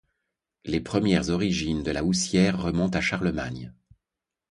Les 0.65 0.79
premières 0.79 1.29
origines 1.29 1.83
de 1.83 1.91
La 1.91 2.03
Houssière 2.03 2.59
remontent 2.59 2.97
à 2.97 3.01
Charlemagne. 3.01 3.71